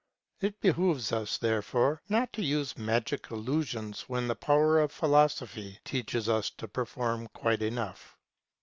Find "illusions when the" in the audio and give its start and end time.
3.29-4.35